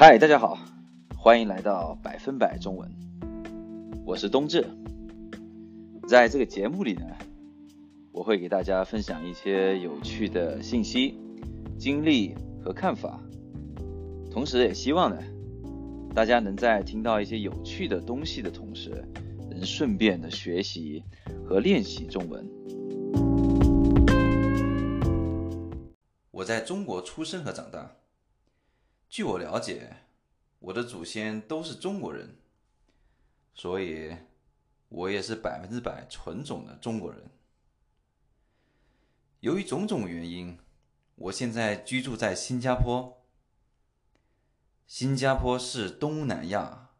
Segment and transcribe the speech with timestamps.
[0.00, 0.56] 嗨，大家好，
[1.16, 2.88] 欢迎来到百分百中文，
[4.06, 4.64] 我是冬至。
[6.06, 7.04] 在这个节目里呢，
[8.12, 11.18] 我会给大家分享一些有趣的信息、
[11.76, 13.20] 经历和看法，
[14.30, 15.20] 同时也希望呢，
[16.14, 19.04] 大家能在听到一些有趣的东西的同时，
[19.50, 21.02] 能顺便的学习
[21.44, 22.48] 和练习中文。
[26.30, 27.90] 我在中国出生和长大。
[29.08, 29.96] 据我了解，
[30.58, 32.36] 我的祖先都是中国人，
[33.54, 34.14] 所以
[34.88, 37.30] 我也是百分之百纯种的中国人。
[39.40, 40.58] 由于种种原因，
[41.14, 43.24] 我现在居住在新加坡。
[44.86, 46.90] 新加坡是东南亚，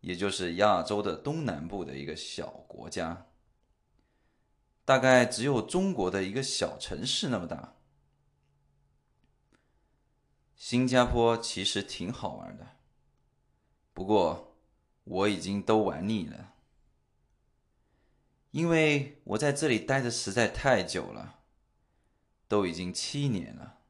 [0.00, 3.26] 也就是亚洲的东南部的一个小国家，
[4.84, 7.74] 大概只有中国的一个小城市那么大。
[10.62, 12.76] 新加坡其实挺好玩的，
[13.92, 14.56] 不过
[15.02, 16.52] 我已经都玩腻了，
[18.52, 21.40] 因为我在这里待的实在太久了，
[22.46, 23.80] 都已经七年了，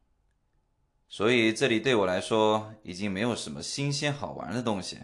[1.08, 4.98] 所以这里对我来说已经没有什么新鲜好玩的东西。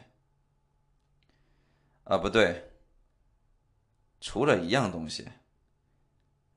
[2.05, 2.73] 啊，不对，
[4.23, 5.29] 除了一样东西，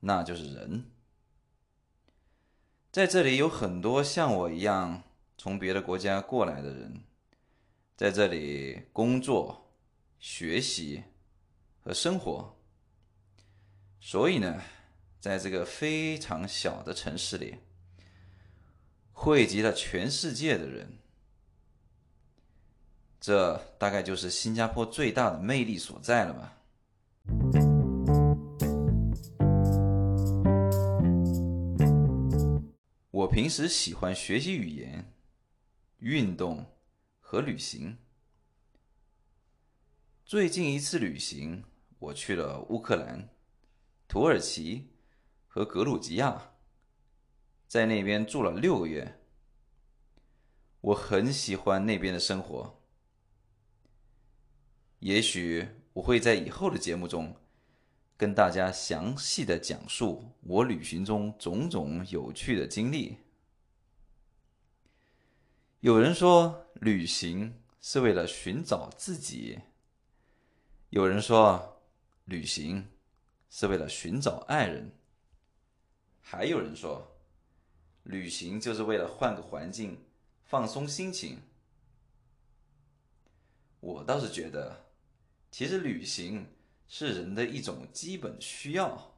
[0.00, 0.91] 那就是人。
[2.92, 5.02] 在这里有很多像我一样
[5.38, 7.02] 从别的国家过来的人，
[7.96, 9.72] 在这里工作、
[10.20, 11.02] 学习
[11.80, 12.54] 和生活。
[13.98, 14.62] 所以呢，
[15.18, 17.56] 在这个非常小的城市里，
[19.12, 20.98] 汇集了全世界的人，
[23.18, 27.71] 这大概就是新加坡最大的魅力所在了吧。
[33.22, 35.12] 我平时喜欢学习语言、
[35.98, 36.66] 运动
[37.20, 37.98] 和旅行。
[40.24, 41.62] 最近一次旅行，
[42.00, 43.28] 我去了乌克兰、
[44.08, 44.90] 土耳其
[45.46, 46.54] 和格鲁吉亚，
[47.68, 49.20] 在那边住了六个月。
[50.80, 52.82] 我很喜欢那边的生活。
[54.98, 57.36] 也许我会在以后的节目中。
[58.22, 63.18] 跟大家详细的讲述我旅行中种种有趣的经历。
[65.80, 69.58] 有人说旅行是为了寻找自己，
[70.90, 71.82] 有人说
[72.26, 72.86] 旅行
[73.50, 74.92] 是为了寻找爱人，
[76.20, 77.04] 还有人说
[78.04, 79.98] 旅行就是为了换个环境
[80.44, 81.40] 放松心情。
[83.80, 84.84] 我倒是觉得，
[85.50, 86.46] 其实旅行。
[86.94, 89.14] 是人的一种基本需要。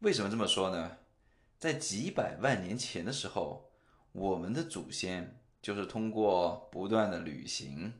[0.00, 0.98] 为什么这么说呢？
[1.56, 3.70] 在几百万年前的时候，
[4.10, 7.92] 我们的祖先就是通过不断的旅行，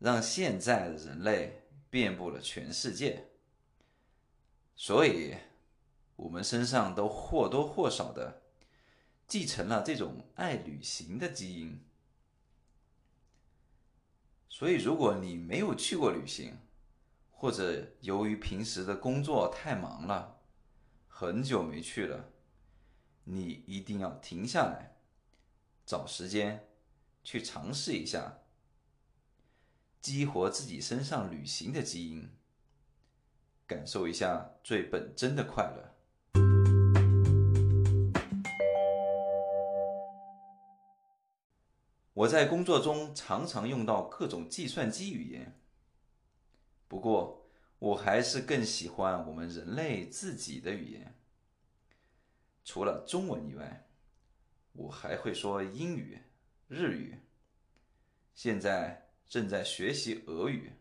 [0.00, 3.28] 让现在的人类遍布了全世界。
[4.74, 5.36] 所以，
[6.16, 8.42] 我们身上都或多或少的
[9.28, 11.80] 继承了这种爱旅行的基因。
[14.52, 16.58] 所以，如果你没有去过旅行，
[17.30, 20.40] 或者由于平时的工作太忙了，
[21.06, 22.32] 很久没去了，
[23.24, 24.96] 你一定要停下来，
[25.86, 26.68] 找时间
[27.22, 28.40] 去尝试一下，
[30.00, 32.28] 激活自己身上旅行的基因，
[33.66, 35.94] 感受一下最本真的快乐。
[42.20, 45.58] 我在工作中常常用到各种计算机语言，
[46.86, 47.48] 不过
[47.78, 51.14] 我还是更喜欢我们人类自己的语言。
[52.62, 53.86] 除了中文以外，
[54.72, 56.20] 我还会说英语、
[56.68, 57.18] 日语，
[58.34, 60.72] 现在正在学习俄语。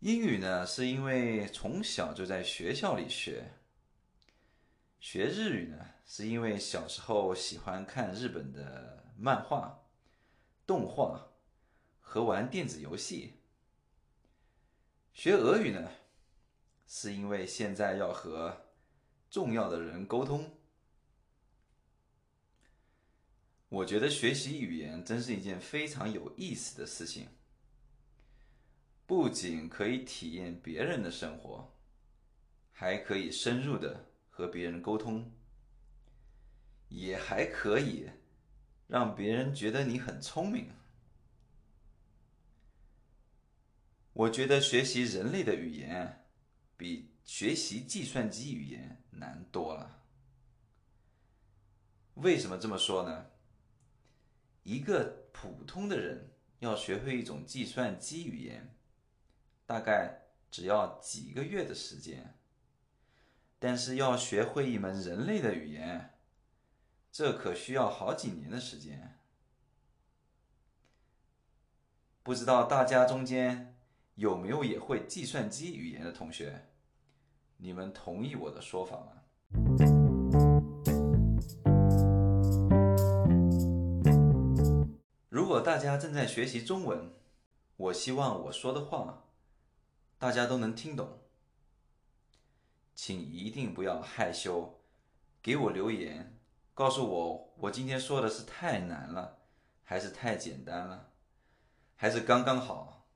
[0.00, 3.44] 英语呢，是因为从小就在学校里学；
[4.98, 9.03] 学日语呢，是因为小时候喜欢看日本的。
[9.16, 9.84] 漫画、
[10.66, 11.28] 动画
[12.00, 13.34] 和玩电子游戏。
[15.12, 15.90] 学俄语呢，
[16.86, 18.66] 是因为现在要和
[19.30, 20.50] 重要的人沟通。
[23.68, 27.28] 我觉得学习语言真是一件非常有意思的事情，
[29.06, 31.72] 不仅可以体验别人的生活，
[32.72, 35.32] 还可以深入的和别人沟通，
[36.88, 38.08] 也还可以。
[38.94, 40.70] 让别人觉得你很聪明。
[44.12, 46.24] 我觉得学习人类的语言
[46.76, 50.00] 比学习计算机语言难多了。
[52.14, 53.32] 为什么这么说呢？
[54.62, 56.30] 一个普通的人
[56.60, 58.76] 要学会一种计算机语言，
[59.66, 62.38] 大概只要几个月的时间。
[63.58, 66.13] 但是要学会一门人类的语言，
[67.16, 69.16] 这可需要好几年的时间。
[72.24, 73.76] 不知道大家中间
[74.16, 76.66] 有没有也会计算机语言的同学？
[77.58, 79.12] 你们同意我的说法吗？
[85.28, 87.12] 如果大家正在学习中文，
[87.76, 89.22] 我希望我说的话
[90.18, 91.20] 大家都能听懂，
[92.96, 94.80] 请一定不要害羞，
[95.40, 96.33] 给我留言，
[96.74, 99.38] 告诉我我今天说的是太难了，
[99.82, 101.12] 还是太简单了，
[101.96, 103.08] 还是刚刚好。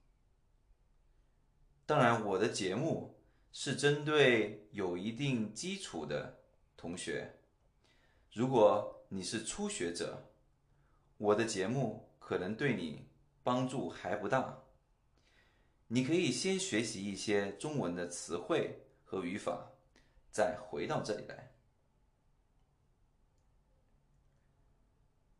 [1.85, 3.21] 当然，我的节目
[3.53, 6.41] 是针对有一定基础的
[6.77, 7.39] 同学，
[8.33, 10.33] 如果你是初学者，
[11.19, 12.07] 我的节目。
[12.29, 13.09] 可能对你
[13.43, 14.63] 帮助还不大。
[15.87, 19.73] 你可以先学习一些中文的词汇和语法，
[20.31, 21.48] 再回到这里来。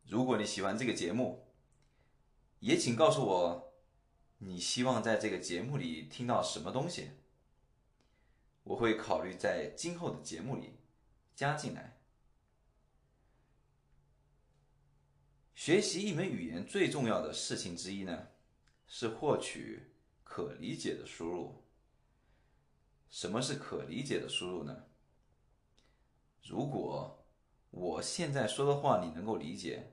[0.09, 1.47] 如果你喜欢这个节目，
[2.61, 3.75] 也请告诉我
[4.39, 7.11] 你希望在这个节目里听到什么东西，
[8.65, 10.79] 我会考虑在今后的节目里
[11.35, 12.01] 加进来。
[15.55, 18.29] 学习一门语言最重要的事情之一呢，
[18.87, 19.93] 是获取
[20.25, 21.65] 可理解的输入。
[23.11, 24.85] 什么是可理解的输入呢？
[26.43, 27.27] 如果
[27.71, 29.93] 我现在说的话你能够理解，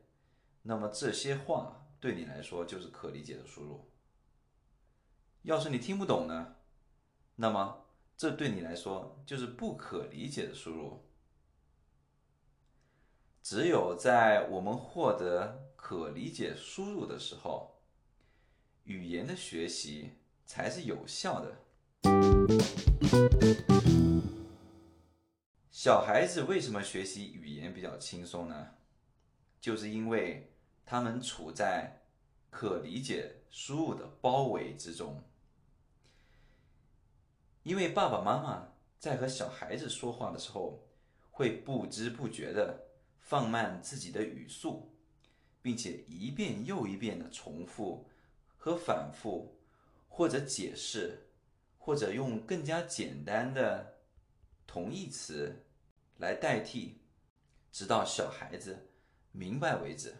[0.67, 3.87] 那么这些话对你来说就是可理解的输入。
[5.43, 6.55] 要是你听不懂呢，
[7.35, 7.85] 那么
[8.17, 11.05] 这对你来说就是不可理解的输入。
[13.43, 17.79] 只有在我们获得可理解输入的时候，
[18.85, 20.13] 语言的学习
[20.47, 21.55] 才是有效的。
[25.69, 28.69] 小孩子为什么学习语言比较轻松呢？
[29.61, 30.54] 就是因为
[30.85, 32.01] 他们处在
[32.49, 35.23] 可理解输入的包围之中。
[37.63, 40.87] 因为爸爸妈妈在和小孩子说话的时候，
[41.31, 42.85] 会不知不觉的。
[43.27, 44.93] 放慢自己的语速，
[45.59, 48.07] 并且一遍又一遍的重复
[48.55, 49.57] 和反复，
[50.07, 51.25] 或者解释，
[51.79, 53.95] 或者用更加简单的
[54.67, 55.65] 同义词
[56.17, 56.99] 来代替，
[57.71, 58.91] 直到小孩子
[59.31, 60.13] 明白为止。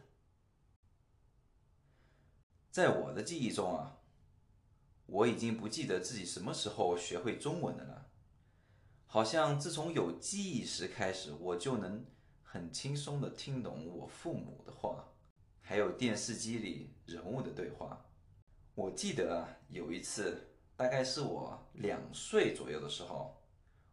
[2.75, 3.99] 在我的记忆中啊，
[5.05, 8.07] 我已经不记得自己什么时候学会中文的了，
[9.05, 12.05] 好像自从有记忆时开始，我就能。
[12.43, 15.05] 很轻松的听懂我父母的话，
[15.61, 18.05] 还有电视机里人物的对话。
[18.73, 23.41] 我记得，有一次，大概是我两岁左右的时候，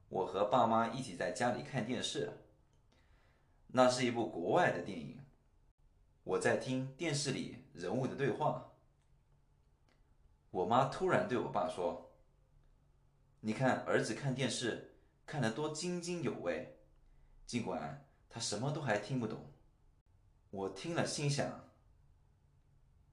[0.09, 2.33] 我和爸妈一起在家里看电视。
[3.69, 5.21] 那是一部国外的电影，
[6.25, 8.72] 我在听电视里人物的对话。
[10.53, 12.15] 我妈突然对我爸说
[13.41, 14.95] ：“你看儿子看电视
[15.27, 16.79] 看得多津津有味，
[17.45, 19.53] 尽管……”他什么都还听不懂，
[20.49, 21.69] 我听了心想：“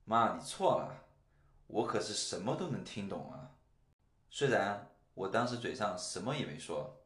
[0.06, 1.10] 妈，你错了，
[1.68, 3.58] 我可是什么都能听懂啊！”
[4.32, 7.04] 虽然我当时嘴上什么也没说，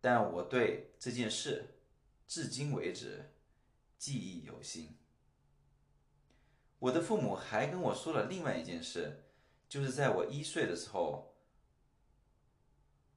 [0.00, 1.78] 但我对这件事
[2.26, 3.32] 至今为止
[3.96, 4.98] 记忆犹新。
[6.82, 9.22] 我的父母还跟我说了另外一件事，
[9.68, 11.28] 就是在我一岁的时候。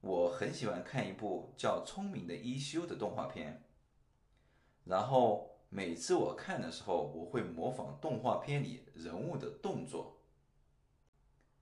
[0.02, 3.64] 我很喜欢看一部叫《聪明的一休》的动画片，
[4.84, 10.22] 然后每次我看的时候，我会模仿动画片里人物的动作。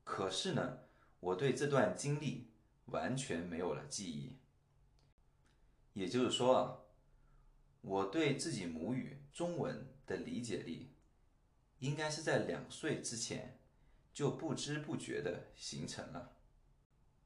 [0.05, 0.81] 可是呢，
[1.21, 2.51] 我对这段经历
[2.87, 4.37] 完全没有了记忆。
[5.95, 6.81] 也就是说啊，
[7.81, 10.91] 我对自己母语中文的理解力，
[11.79, 13.59] 应该是在两岁之前
[14.13, 16.37] 就不知不觉的形成了。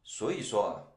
[0.03, 0.95] 所以说啊。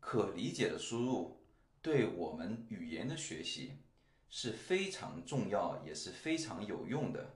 [0.00, 1.42] 可理解的输入
[1.82, 3.82] 对我们语言的学习
[4.30, 7.34] 是非常重要，也是非常有用的。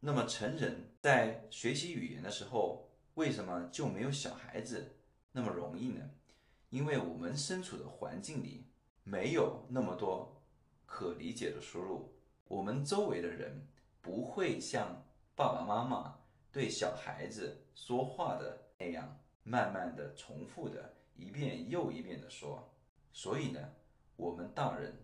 [0.00, 4.96] 那么，成人在学习语言的时候，为什么就没有小孩子
[5.32, 6.08] 那么容易呢？
[6.70, 8.67] 因为我们身处的环境里
[9.08, 10.42] 没有那么多
[10.84, 12.12] 可理解的输入，
[12.46, 13.66] 我们周围的人
[14.02, 15.02] 不会像
[15.34, 16.14] 爸爸妈妈。
[16.52, 22.70] 对小孩子说话的那样，慢慢的、重复的，一遍又一遍的说。
[23.10, 23.72] 所以呢，
[24.16, 24.94] 我们大人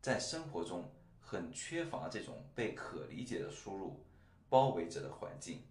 [0.00, 0.90] 在生活中
[1.20, 4.04] 很缺乏这种被可理解的输入
[4.48, 5.62] 包围着的环境。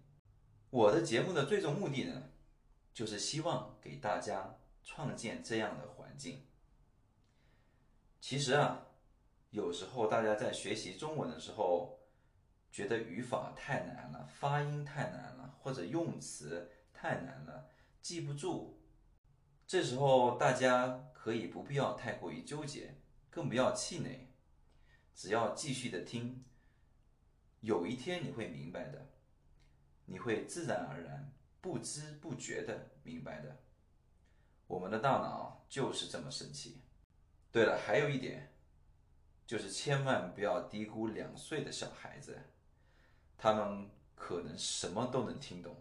[0.70, 2.30] 我的节目的最终目的呢，
[2.94, 6.46] 就是希望给大家创建这样的环境。
[8.22, 8.86] 其实啊，
[9.50, 11.98] 有时候大家在学习中文的时候，
[12.70, 17.68] 觉得语法太难了，发音太难了，或者用词太难了，
[18.00, 18.80] 记不住。
[19.66, 22.94] 这时候大家可以不必要太过于纠结，
[23.28, 24.28] 更不要气馁，
[25.16, 26.44] 只要继续的听，
[27.60, 29.08] 有一天你会明白的。
[30.06, 33.56] 你会自然而然、不知不觉的明白的。
[34.68, 36.82] 我们的大脑就是这么神奇。
[37.52, 38.50] 对了，还有一点，
[39.46, 42.38] 就是千万不要低估两岁的小孩子，
[43.36, 45.76] 他们可能什么都能听懂。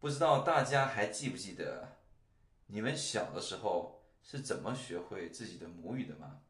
[0.00, 1.98] 不知道大家还记不记得，
[2.66, 6.40] 你们小的时候是怎么学会自己的母语的吗？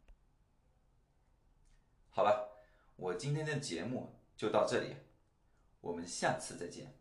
[2.11, 2.63] 好了，
[2.95, 4.95] 我今天的节目就到这里。
[5.81, 6.97] 我们下次再见。